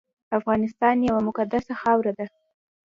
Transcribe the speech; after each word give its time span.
افغانستان 0.39 0.95
یوه 1.07 1.21
مقدسه 1.27 1.73
خاوره 1.81 2.11
ده 2.17 2.25